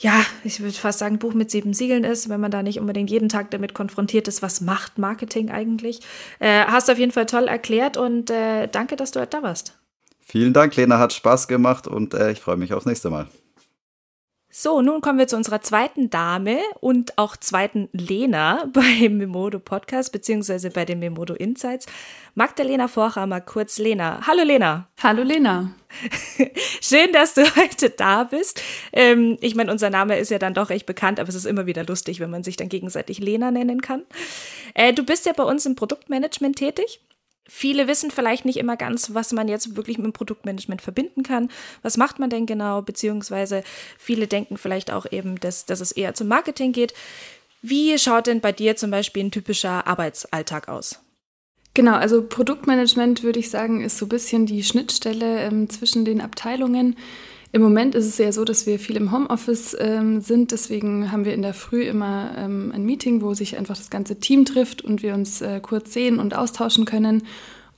[0.00, 3.10] ja, ich würde fast sagen, Buch mit sieben Siegeln ist, wenn man da nicht unbedingt
[3.10, 6.00] jeden Tag damit konfrontiert ist, was macht Marketing eigentlich.
[6.38, 9.76] Äh, hast auf jeden Fall toll erklärt und äh, danke, dass du heute da warst.
[10.20, 13.26] Vielen Dank, Lena, hat Spaß gemacht und äh, ich freue mich aufs nächste Mal.
[14.60, 20.10] So, nun kommen wir zu unserer zweiten Dame und auch zweiten Lena beim Memodo Podcast
[20.10, 21.86] beziehungsweise bei den Memodo Insights.
[22.34, 24.20] Magdalena Vorhammer, kurz Lena.
[24.26, 24.88] Hallo Lena.
[25.00, 25.70] Hallo Lena.
[26.80, 28.60] Schön, dass du heute da bist.
[28.92, 31.66] Ähm, ich meine, unser Name ist ja dann doch recht bekannt, aber es ist immer
[31.66, 34.02] wieder lustig, wenn man sich dann gegenseitig Lena nennen kann.
[34.74, 37.00] Äh, du bist ja bei uns im Produktmanagement tätig.
[37.50, 41.50] Viele wissen vielleicht nicht immer ganz, was man jetzt wirklich mit dem Produktmanagement verbinden kann.
[41.82, 42.82] Was macht man denn genau?
[42.82, 43.64] Beziehungsweise
[43.98, 46.92] viele denken vielleicht auch eben, dass, dass es eher zum Marketing geht.
[47.62, 51.00] Wie schaut denn bei dir zum Beispiel ein typischer Arbeitsalltag aus?
[51.72, 56.20] Genau, also Produktmanagement würde ich sagen, ist so ein bisschen die Schnittstelle ähm, zwischen den
[56.20, 56.96] Abteilungen.
[57.50, 60.52] Im Moment ist es ja so, dass wir viel im Homeoffice ähm, sind.
[60.52, 64.20] Deswegen haben wir in der Früh immer ähm, ein Meeting, wo sich einfach das ganze
[64.20, 67.22] Team trifft und wir uns äh, kurz sehen und austauschen können.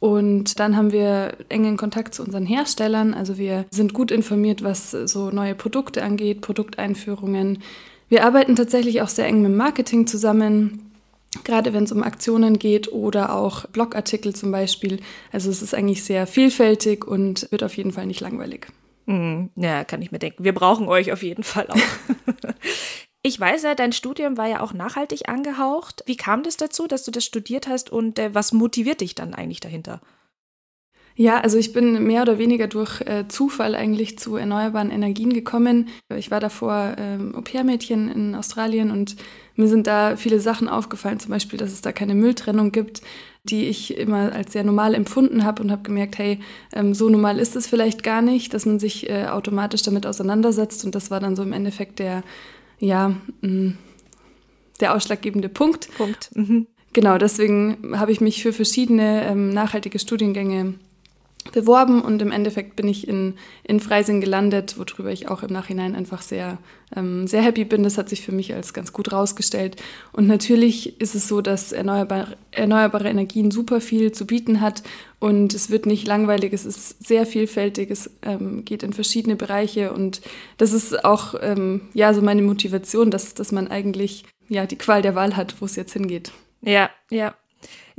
[0.01, 3.15] Und dann haben wir engen Kontakt zu unseren Herstellern.
[3.15, 7.59] Also wir sind gut informiert, was so neue Produkte angeht, Produkteinführungen.
[8.09, 10.91] Wir arbeiten tatsächlich auch sehr eng mit Marketing zusammen,
[11.45, 15.01] gerade wenn es um Aktionen geht oder auch Blogartikel zum Beispiel.
[15.31, 18.67] Also es ist eigentlich sehr vielfältig und wird auf jeden Fall nicht langweilig.
[19.11, 19.51] Mhm.
[19.57, 20.45] Ja, kann ich mir denken.
[20.45, 21.77] Wir brauchen euch auf jeden Fall auch.
[23.23, 26.03] Ich weiß ja, dein Studium war ja auch nachhaltig angehaucht.
[26.07, 29.35] Wie kam das dazu, dass du das studiert hast und äh, was motiviert dich dann
[29.35, 30.01] eigentlich dahinter?
[31.21, 35.91] Ja, also ich bin mehr oder weniger durch äh, Zufall eigentlich zu erneuerbaren Energien gekommen.
[36.17, 39.17] Ich war davor ähm, Au-pair-Mädchen in Australien und
[39.55, 43.03] mir sind da viele Sachen aufgefallen, zum Beispiel, dass es da keine Mülltrennung gibt,
[43.45, 46.41] die ich immer als sehr normal empfunden habe und habe gemerkt, hey,
[46.73, 50.87] ähm, so normal ist es vielleicht gar nicht, dass man sich äh, automatisch damit auseinandersetzt.
[50.87, 52.23] Und das war dann so im Endeffekt der,
[52.79, 53.79] ja, mh, mm,
[54.81, 55.91] der ausschlaggebende Punkt.
[55.99, 56.31] Punkt.
[56.35, 56.67] Mhm.
[56.95, 60.77] Genau, deswegen habe ich mich für verschiedene ähm, nachhaltige Studiengänge
[61.45, 65.95] beworben und im Endeffekt bin ich in, in Freising gelandet, worüber ich auch im Nachhinein
[65.95, 66.59] einfach sehr,
[66.95, 67.83] ähm, sehr happy bin.
[67.83, 69.77] Das hat sich für mich als ganz gut rausgestellt.
[70.13, 74.83] Und natürlich ist es so, dass erneuerbare, erneuerbare Energien super viel zu bieten hat
[75.19, 79.93] und es wird nicht langweilig, es ist sehr vielfältig, es ähm, geht in verschiedene Bereiche
[79.93, 80.21] und
[80.57, 85.03] das ist auch ähm, ja so meine Motivation, dass, dass man eigentlich ja die Qual
[85.03, 86.33] der Wahl hat, wo es jetzt hingeht.
[86.63, 87.35] Ja, ja,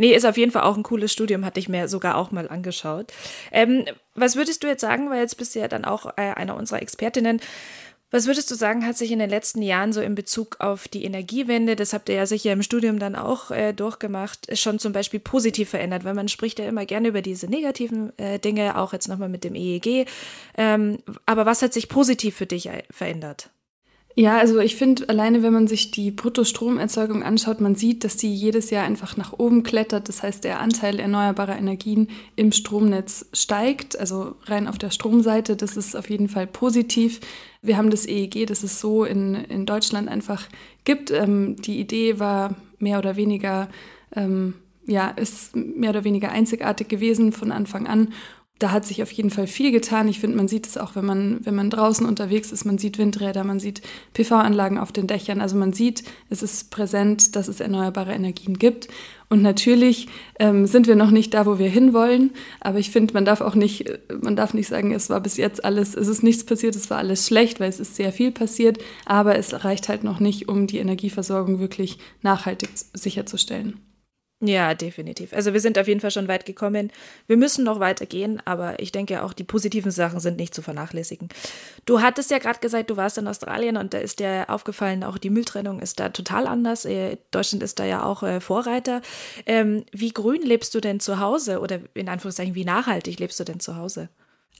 [0.01, 2.49] Nee, ist auf jeden Fall auch ein cooles Studium, hatte ich mir sogar auch mal
[2.49, 3.13] angeschaut.
[3.51, 3.85] Ähm,
[4.15, 6.81] was würdest du jetzt sagen, weil jetzt bist du ja dann auch äh, einer unserer
[6.81, 7.39] Expertinnen,
[8.09, 11.05] Was würdest du sagen, hat sich in den letzten Jahren so in Bezug auf die
[11.05, 15.19] Energiewende, das habt ihr ja sicher im Studium dann auch äh, durchgemacht, schon zum Beispiel
[15.19, 16.03] positiv verändert?
[16.03, 19.43] Weil man spricht ja immer gerne über diese negativen äh, Dinge, auch jetzt nochmal mit
[19.43, 20.07] dem EEG.
[20.57, 23.51] Ähm, aber was hat sich positiv für dich äh, verändert?
[24.15, 28.33] Ja, also ich finde, alleine wenn man sich die Bruttostromerzeugung anschaut, man sieht, dass die
[28.33, 30.09] jedes Jahr einfach nach oben klettert.
[30.09, 35.55] Das heißt, der Anteil erneuerbarer Energien im Stromnetz steigt, also rein auf der Stromseite.
[35.55, 37.21] Das ist auf jeden Fall positiv.
[37.61, 40.47] Wir haben das EEG, das es so in, in Deutschland einfach
[40.83, 41.09] gibt.
[41.11, 43.69] Ähm, die Idee war mehr oder weniger,
[44.15, 44.55] ähm,
[44.87, 48.09] ja, ist mehr oder weniger einzigartig gewesen von Anfang an
[48.61, 50.07] da hat sich auf jeden Fall viel getan.
[50.07, 52.63] Ich finde, man sieht es auch, wenn man, wenn man draußen unterwegs ist.
[52.63, 53.81] Man sieht Windräder, man sieht
[54.13, 55.41] PV-Anlagen auf den Dächern.
[55.41, 58.87] Also man sieht, es ist präsent, dass es erneuerbare Energien gibt.
[59.29, 62.31] Und natürlich ähm, sind wir noch nicht da, wo wir hinwollen.
[62.59, 65.65] Aber ich finde, man darf auch nicht, man darf nicht sagen, es war bis jetzt
[65.65, 68.77] alles, es ist nichts passiert, es war alles schlecht, weil es ist sehr viel passiert.
[69.05, 73.79] Aber es reicht halt noch nicht, um die Energieversorgung wirklich nachhaltig sicherzustellen.
[74.43, 75.33] Ja, definitiv.
[75.33, 76.91] Also wir sind auf jeden Fall schon weit gekommen.
[77.27, 81.29] Wir müssen noch weitergehen, aber ich denke auch die positiven Sachen sind nicht zu vernachlässigen.
[81.85, 85.19] Du hattest ja gerade gesagt, du warst in Australien und da ist dir aufgefallen, auch
[85.19, 86.85] die Mülltrennung ist da total anders.
[86.85, 89.03] Äh, Deutschland ist da ja auch äh, Vorreiter.
[89.45, 93.43] Ähm, wie grün lebst du denn zu Hause oder in Anführungszeichen, wie nachhaltig lebst du
[93.43, 94.09] denn zu Hause?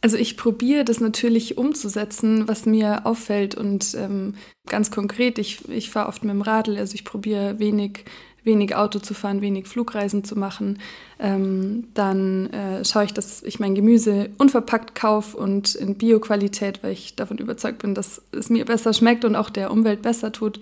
[0.04, 4.34] Also ich probiere das natürlich umzusetzen, was mir auffällt und ähm,
[4.68, 8.06] ganz konkret, ich, ich fahre oft mit dem Radl, also ich probiere wenig
[8.44, 10.80] wenig Auto zu fahren, wenig Flugreisen zu machen.
[11.20, 16.94] Ähm, dann äh, schaue ich, dass ich mein Gemüse unverpackt kaufe und in Bio-Qualität, weil
[16.94, 20.60] ich davon überzeugt bin, dass es mir besser schmeckt und auch der Umwelt besser tut.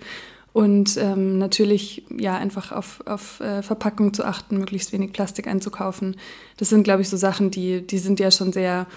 [0.51, 6.17] Und ähm, natürlich ja einfach auf, auf äh, Verpackung zu achten, möglichst wenig Plastik einzukaufen.
[6.57, 8.87] Das sind, glaube ich, so Sachen, die, die sind ja schon sehr,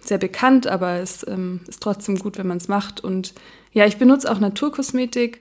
[0.00, 3.04] sehr bekannt, aber es ähm, ist trotzdem gut, wenn man es macht.
[3.04, 3.34] Und
[3.72, 5.40] ja, ich benutze auch Naturkosmetik.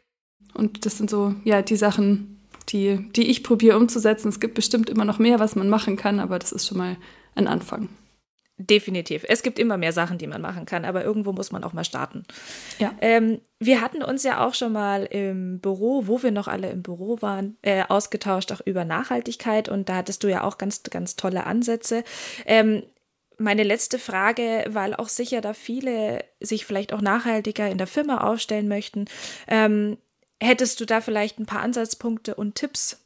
[0.53, 2.38] Und das sind so, ja, die Sachen,
[2.69, 4.29] die, die ich probiere umzusetzen.
[4.29, 6.97] Es gibt bestimmt immer noch mehr, was man machen kann, aber das ist schon mal
[7.35, 7.89] ein Anfang.
[8.61, 9.23] Definitiv.
[9.29, 11.85] Es gibt immer mehr Sachen, die man machen kann, aber irgendwo muss man auch mal
[11.85, 12.25] starten.
[12.77, 12.91] Ja.
[12.99, 16.83] Ähm, wir hatten uns ja auch schon mal im Büro, wo wir noch alle im
[16.83, 21.15] Büro waren, äh, ausgetauscht, auch über Nachhaltigkeit und da hattest du ja auch ganz, ganz
[21.15, 22.03] tolle Ansätze.
[22.45, 22.83] Ähm,
[23.37, 28.17] meine letzte Frage, weil auch sicher da viele sich vielleicht auch nachhaltiger in der Firma
[28.17, 29.05] aufstellen möchten.
[29.47, 29.97] Ähm,
[30.41, 32.97] Hättest du da vielleicht ein paar Ansatzpunkte und Tipps?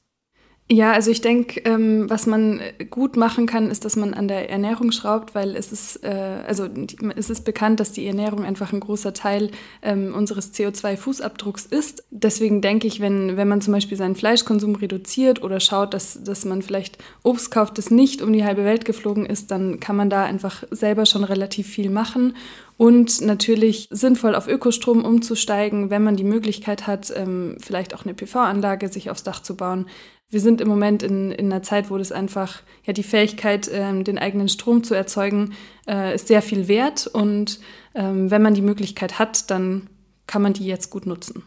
[0.72, 4.50] Ja, also ich denke, ähm, was man gut machen kann, ist, dass man an der
[4.50, 8.72] Ernährung schraubt, weil es ist, äh, also die, es ist bekannt, dass die Ernährung einfach
[8.72, 12.06] ein großer Teil ähm, unseres CO2-Fußabdrucks ist.
[12.12, 16.46] Deswegen denke ich, wenn, wenn man zum Beispiel seinen Fleischkonsum reduziert oder schaut, dass, dass
[16.46, 20.10] man vielleicht Obst kauft, das nicht um die halbe Welt geflogen ist, dann kann man
[20.10, 22.36] da einfach selber schon relativ viel machen
[22.78, 28.14] und natürlich sinnvoll auf Ökostrom umzusteigen, wenn man die Möglichkeit hat, ähm, vielleicht auch eine
[28.14, 29.88] PV-Anlage sich aufs Dach zu bauen.
[30.30, 34.04] Wir sind im Moment in, in einer Zeit, wo das einfach, ja, die Fähigkeit, ähm,
[34.04, 35.54] den eigenen Strom zu erzeugen,
[35.88, 37.06] äh, ist sehr viel wert.
[37.06, 37.60] Und
[37.94, 39.90] ähm, wenn man die Möglichkeit hat, dann
[40.26, 41.44] kann man die jetzt gut nutzen.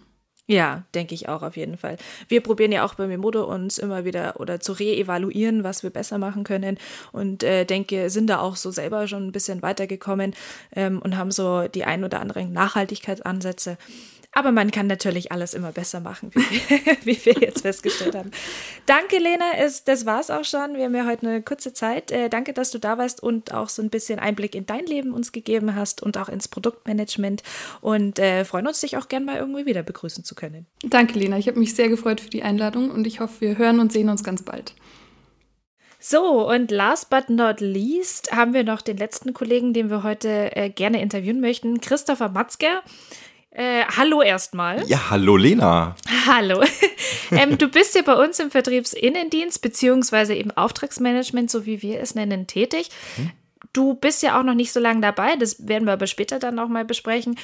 [0.49, 1.97] Ja, denke ich auch auf jeden Fall.
[2.29, 6.19] Wir probieren ja auch bei Memodo uns immer wieder oder zu reevaluieren, was wir besser
[6.19, 6.79] machen können
[7.11, 10.35] und äh, denke, sind da auch so selber schon ein bisschen weitergekommen
[10.77, 13.77] ähm, und haben so die ein oder anderen Nachhaltigkeitsansätze.
[14.37, 16.41] Aber man kann natürlich alles immer besser machen, wie,
[17.05, 18.31] wie wir jetzt festgestellt haben.
[18.85, 19.47] Danke, Lena.
[19.57, 20.75] Es, das war's auch schon.
[20.75, 22.11] Wir haben ja heute eine kurze Zeit.
[22.11, 25.15] Äh, danke, dass du da warst und auch so ein bisschen Einblick in dein Leben
[25.15, 27.43] uns gegeben hast und auch ins Produktmanagement.
[27.81, 30.67] Und äh, freuen uns, dich auch gern mal irgendwie wieder begrüßen zu können.
[30.85, 31.39] Danke, Lena.
[31.39, 34.11] Ich habe mich sehr gefreut für die Einladung und ich hoffe, wir hören und sehen
[34.11, 34.75] uns ganz bald.
[35.99, 40.55] So, und last but not least haben wir noch den letzten Kollegen, den wir heute
[40.55, 42.83] äh, gerne interviewen möchten, Christopher Matzker.
[43.57, 44.87] Äh, hallo erstmal.
[44.87, 45.97] Ja, hallo Lena.
[46.27, 46.63] Hallo.
[47.31, 52.15] ähm, du bist ja bei uns im Vertriebsinnendienst beziehungsweise im Auftragsmanagement, so wie wir es
[52.15, 52.91] nennen, tätig.
[53.15, 53.31] Hm?
[53.73, 56.57] Du bist ja auch noch nicht so lange dabei, das werden wir aber später dann
[56.57, 57.39] noch mal besprechen.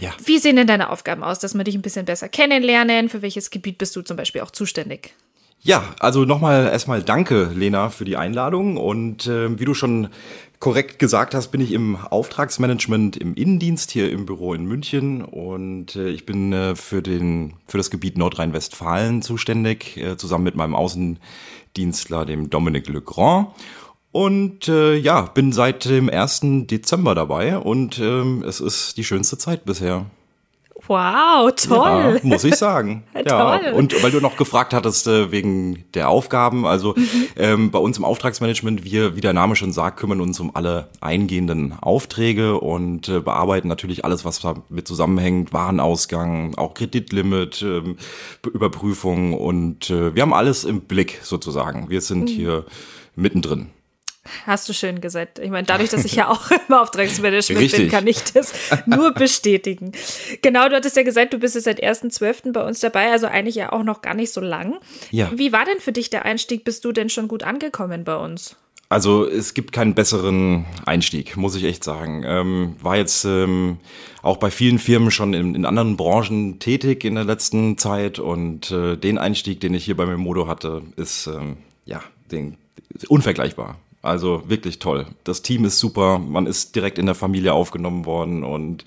[0.00, 0.12] Ja.
[0.24, 3.08] Wie sehen denn deine Aufgaben aus, dass wir dich ein bisschen besser kennenlernen?
[3.08, 5.14] Für welches Gebiet bist du zum Beispiel auch zuständig?
[5.64, 8.76] Ja, also nochmal erstmal danke, Lena, für die Einladung.
[8.76, 10.08] Und äh, wie du schon
[10.58, 15.94] korrekt gesagt hast, bin ich im Auftragsmanagement im Innendienst hier im Büro in München und
[15.94, 20.74] äh, ich bin äh, für, den, für das Gebiet Nordrhein-Westfalen zuständig, äh, zusammen mit meinem
[20.74, 23.48] Außendienstler, dem Dominic Legrand.
[24.10, 26.40] Und äh, ja, bin seit dem 1.
[26.70, 30.06] Dezember dabei und ähm, es ist die schönste Zeit bisher.
[30.92, 32.20] Wow, toll.
[32.22, 33.04] Ja, muss ich sagen.
[33.14, 33.72] ja, toll.
[33.72, 37.26] Und weil du noch gefragt hattest äh, wegen der Aufgaben, also mhm.
[37.36, 40.88] ähm, bei uns im Auftragsmanagement, wir, wie der Name schon sagt, kümmern uns um alle
[41.00, 47.96] eingehenden Aufträge und äh, bearbeiten natürlich alles, was damit zusammenhängt, Warenausgang, auch Kreditlimit, ähm,
[48.52, 51.88] Überprüfung und äh, wir haben alles im Blick sozusagen.
[51.88, 52.26] Wir sind mhm.
[52.26, 52.66] hier
[53.16, 53.70] mittendrin.
[54.46, 55.40] Hast du schön gesagt.
[55.40, 58.52] Ich meine, dadurch, dass ich ja auch im Auftragsmanagement bin, kann ich das
[58.86, 59.92] nur bestätigen.
[60.42, 62.52] Genau, du hattest ja gesagt, du bist jetzt seit 1.12.
[62.52, 64.78] bei uns dabei, also eigentlich ja auch noch gar nicht so lang.
[65.10, 65.30] Ja.
[65.34, 66.64] Wie war denn für dich der Einstieg?
[66.64, 68.56] Bist du denn schon gut angekommen bei uns?
[68.92, 72.24] Also es gibt keinen besseren Einstieg, muss ich echt sagen.
[72.26, 73.78] Ähm, war jetzt ähm,
[74.20, 78.70] auch bei vielen Firmen schon in, in, anderen Branchen tätig in der letzten Zeit und
[78.70, 81.56] äh, den Einstieg, den ich hier bei Memodo hatte, ist ähm,
[81.86, 82.58] ja den,
[83.08, 83.78] unvergleichbar.
[84.02, 85.06] Also wirklich toll.
[85.22, 86.18] Das Team ist super.
[86.18, 88.42] Man ist direkt in der Familie aufgenommen worden.
[88.42, 88.84] Und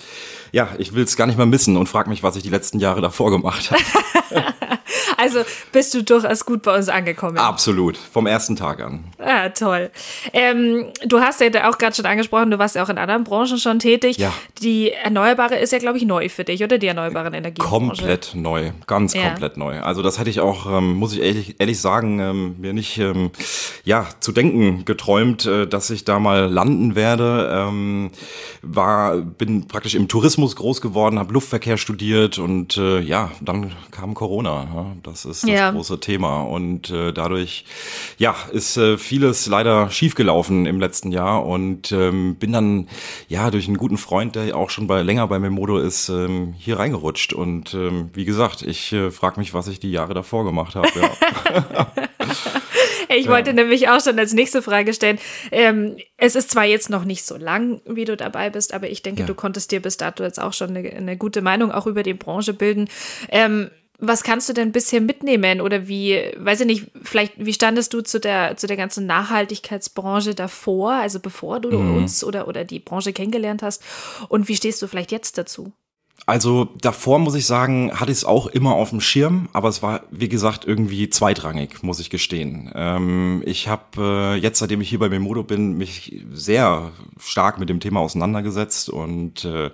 [0.51, 2.79] ja, ich will es gar nicht mehr missen und frage mich, was ich die letzten
[2.79, 4.43] Jahre davor gemacht habe.
[5.17, 5.39] Also
[5.71, 7.37] bist du durchaus gut bei uns angekommen.
[7.37, 9.05] Absolut, vom ersten Tag an.
[9.19, 9.89] Ja, toll.
[10.33, 13.57] Ähm, du hast ja auch gerade schon angesprochen, du warst ja auch in anderen Branchen
[13.57, 14.17] schon tätig.
[14.17, 14.33] Ja.
[14.61, 16.77] Die Erneuerbare ist ja, glaube ich, neu für dich, oder?
[16.77, 17.65] Die erneuerbaren Energien.
[17.65, 19.29] Komplett neu, ganz ja.
[19.29, 19.81] komplett neu.
[19.81, 23.31] Also das hätte ich auch, ähm, muss ich ehrlich, ehrlich sagen, ähm, mir nicht ähm,
[23.83, 27.49] ja, zu denken geträumt, äh, dass ich da mal landen werde.
[27.51, 28.11] Ähm,
[28.61, 34.13] war, bin praktisch im Tourismus groß geworden, habe Luftverkehr studiert und äh, ja, dann kam
[34.13, 34.67] Corona.
[34.73, 34.85] Ja.
[35.03, 35.71] Das ist das ja.
[35.71, 36.41] große Thema.
[36.41, 37.65] Und äh, dadurch,
[38.17, 42.87] ja, ist äh, vieles leider schiefgelaufen im letzten Jahr und ähm, bin dann,
[43.27, 46.79] ja, durch einen guten Freund, der auch schon bei, länger bei Memodo ist, ähm, hier
[46.79, 47.33] reingerutscht.
[47.33, 50.87] Und ähm, wie gesagt, ich äh, frage mich, was ich die Jahre davor gemacht habe.
[50.95, 51.87] Ja.
[53.15, 53.55] Ich wollte ja.
[53.55, 55.19] nämlich auch schon als nächste Frage stellen.
[55.51, 59.01] Ähm, es ist zwar jetzt noch nicht so lang, wie du dabei bist, aber ich
[59.01, 59.27] denke, ja.
[59.27, 62.13] du konntest dir bis dato jetzt auch schon eine, eine, gute Meinung auch über die
[62.13, 62.87] Branche bilden.
[63.29, 67.93] Ähm, was kannst du denn bisher mitnehmen oder wie, weiß ich nicht, vielleicht, wie standest
[67.93, 71.97] du zu der, zu der ganzen Nachhaltigkeitsbranche davor, also bevor du mhm.
[71.97, 73.81] uns oder, oder die Branche kennengelernt hast
[74.27, 75.71] und wie stehst du vielleicht jetzt dazu?
[76.27, 79.83] Also davor muss ich sagen, hatte ich es auch immer auf dem Schirm, aber es
[79.83, 82.71] war, wie gesagt, irgendwie zweitrangig, muss ich gestehen.
[82.73, 87.69] Ähm, ich habe äh, jetzt, seitdem ich hier bei Memodo bin, mich sehr stark mit
[87.69, 89.69] dem Thema auseinandergesetzt und äh,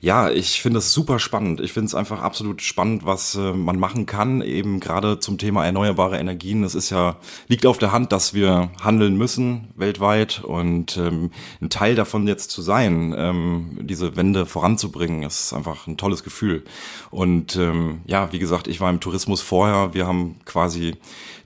[0.00, 1.60] ja, ich finde es super spannend.
[1.60, 5.64] Ich finde es einfach absolut spannend, was äh, man machen kann, eben gerade zum Thema
[5.64, 6.64] erneuerbare Energien.
[6.64, 11.30] Es ist ja, liegt auf der Hand, dass wir handeln müssen weltweit und ähm,
[11.62, 16.64] ein Teil davon jetzt zu sein, ähm, diese Wende voranzubringen, ist einfach ein tolles Gefühl.
[17.10, 19.94] Und ähm, ja, wie gesagt, ich war im Tourismus vorher.
[19.94, 20.94] Wir haben quasi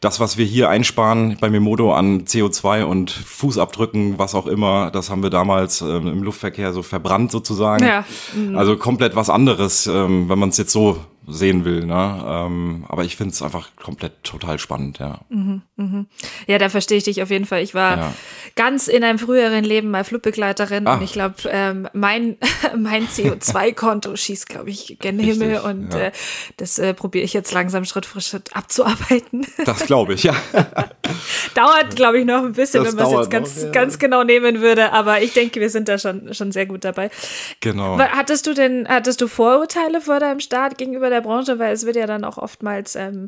[0.00, 5.10] das, was wir hier einsparen bei Memodo an CO2 und Fußabdrücken, was auch immer, das
[5.10, 7.84] haben wir damals ähm, im Luftverkehr so verbrannt sozusagen.
[7.84, 8.04] Ja.
[8.34, 8.56] Mhm.
[8.56, 11.84] Also komplett was anderes, ähm, wenn man es jetzt so sehen will.
[11.84, 12.24] Ne?
[12.26, 15.20] Ähm, aber ich finde es einfach komplett total spannend, ja.
[15.28, 16.06] Mhm, mh.
[16.46, 17.62] Ja, da verstehe ich dich auf jeden Fall.
[17.62, 18.14] Ich war ja.
[18.56, 20.94] ganz in einem früheren Leben mal Flugbegleiterin ah.
[20.94, 22.36] und ich glaube, ähm, mein,
[22.76, 26.00] mein CO2-Konto schießt, glaube ich, gen Himmel und ja.
[26.00, 26.12] äh,
[26.56, 29.46] das äh, probiere ich jetzt langsam Schritt für Schritt abzuarbeiten.
[29.64, 30.34] Das glaube ich, ja.
[31.54, 33.70] dauert, glaube ich, noch ein bisschen, das wenn man es jetzt ganz, noch, ja.
[33.70, 37.10] ganz genau nehmen würde, aber ich denke, wir sind da schon, schon sehr gut dabei.
[37.60, 37.98] Genau.
[37.98, 41.84] Hattest du denn, hattest du Vorurteile vor deinem Start gegenüber der der Branche, weil es
[41.84, 43.26] wird ja dann auch oftmals ähm,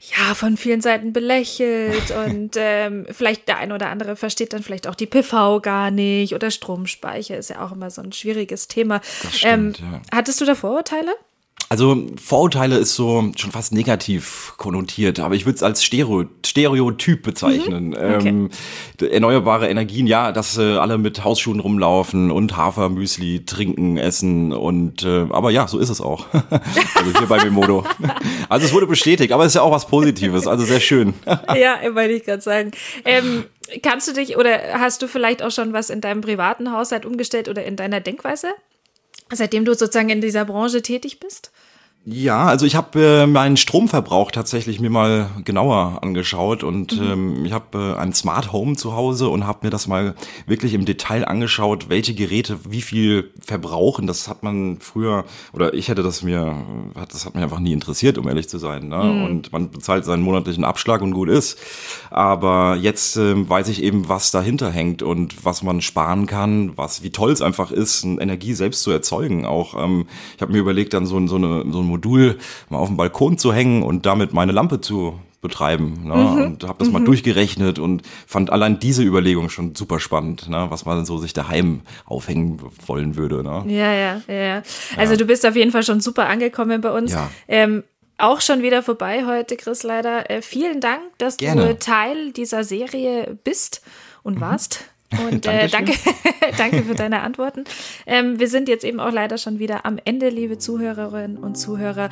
[0.00, 4.86] ja von vielen Seiten belächelt und ähm, vielleicht der ein oder andere versteht dann vielleicht
[4.86, 9.00] auch die PV gar nicht oder Stromspeicher ist ja auch immer so ein schwieriges Thema.
[9.22, 10.00] Das stimmt, ähm, ja.
[10.12, 11.12] Hattest du da Vorurteile?
[11.72, 17.22] Also Vorurteile ist so schon fast negativ konnotiert, aber ich würde es als Stereo, Stereotyp
[17.22, 17.88] bezeichnen.
[17.88, 17.94] Mhm.
[17.94, 18.28] Okay.
[18.28, 18.50] Ähm,
[19.00, 25.24] erneuerbare Energien, ja, dass äh, alle mit Hausschuhen rumlaufen und Hafermüsli trinken, essen und äh,
[25.30, 26.26] aber ja, so ist es auch.
[26.50, 27.86] also hier bei Memodo.
[28.50, 31.14] also es wurde bestätigt, aber es ist ja auch was Positives, also sehr schön.
[31.56, 32.72] ja, wollte ich gerade sagen.
[33.06, 33.44] Ähm,
[33.82, 37.48] kannst du dich oder hast du vielleicht auch schon was in deinem privaten Haushalt umgestellt
[37.48, 38.48] oder in deiner Denkweise?
[39.30, 41.50] Seitdem du sozusagen in dieser Branche tätig bist?
[42.04, 47.12] Ja, also ich habe äh, meinen Stromverbrauch tatsächlich mir mal genauer angeschaut und mhm.
[47.12, 50.74] ähm, ich habe äh, ein Smart Home zu Hause und habe mir das mal wirklich
[50.74, 54.08] im Detail angeschaut, welche Geräte wie viel verbrauchen.
[54.08, 56.56] Das hat man früher oder ich hätte das mir,
[57.08, 58.88] das hat mich einfach nie interessiert, um ehrlich zu sein.
[58.88, 58.96] Ne?
[58.96, 59.24] Mhm.
[59.24, 61.56] Und man bezahlt seinen monatlichen Abschlag und gut ist.
[62.10, 67.04] Aber jetzt äh, weiß ich eben, was dahinter hängt und was man sparen kann, was
[67.04, 69.46] wie toll es einfach ist, Energie selbst zu erzeugen.
[69.46, 72.38] Auch ähm, ich habe mir überlegt, dann so, so eine so ein Modul
[72.68, 76.04] mal auf dem Balkon zu hängen und damit meine Lampe zu betreiben.
[76.04, 76.14] Ne?
[76.14, 76.42] Mhm.
[76.42, 76.94] Und habe das mhm.
[76.94, 80.66] mal durchgerechnet und fand allein diese Überlegung schon super spannend, ne?
[80.70, 83.42] was man so sich daheim aufhängen wollen würde.
[83.42, 83.64] Ne?
[83.66, 84.62] Ja, ja, ja.
[84.96, 85.18] Also ja.
[85.18, 87.12] du bist auf jeden Fall schon super angekommen bei uns.
[87.12, 87.30] Ja.
[87.48, 87.82] Ähm,
[88.18, 90.30] auch schon wieder vorbei heute, Chris, leider.
[90.30, 91.66] Äh, vielen Dank, dass Gerne.
[91.66, 93.82] du Teil dieser Serie bist
[94.22, 94.42] und mhm.
[94.42, 94.91] warst.
[95.26, 95.92] Und äh, danke,
[96.58, 97.64] danke für deine Antworten.
[98.06, 102.10] Ähm, wir sind jetzt eben auch leider schon wieder am Ende, liebe Zuhörerinnen und Zuhörer.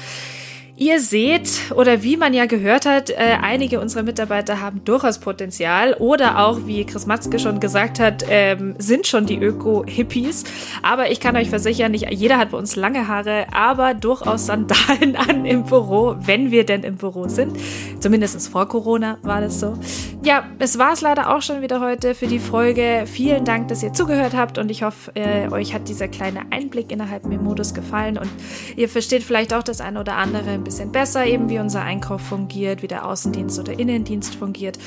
[0.82, 5.92] Ihr seht, oder wie man ja gehört hat, äh, einige unserer Mitarbeiter haben durchaus Potenzial
[5.92, 10.44] oder auch, wie Chris Matzke schon gesagt hat, ähm, sind schon die Öko-Hippies.
[10.82, 15.16] Aber ich kann euch versichern, nicht jeder hat bei uns lange Haare, aber durchaus Sandalen
[15.28, 17.58] an im Büro, wenn wir denn im Büro sind.
[17.98, 19.74] Zumindest vor Corona war das so.
[20.22, 23.04] Ja, es war es leider auch schon wieder heute für die Folge.
[23.04, 26.90] Vielen Dank, dass ihr zugehört habt und ich hoffe, äh, euch hat dieser kleine Einblick
[26.90, 28.30] innerhalb Memodus gefallen und
[28.76, 32.20] ihr versteht vielleicht auch das eine oder andere ein bisschen besser, eben wie unser Einkauf
[32.20, 34.78] fungiert, wie der Außendienst oder Innendienst fungiert.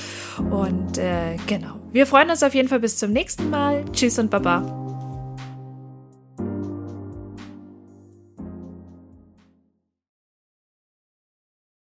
[0.50, 1.74] Und äh, genau.
[1.92, 3.84] Wir freuen uns auf jeden Fall bis zum nächsten Mal.
[3.92, 4.93] Tschüss und Baba.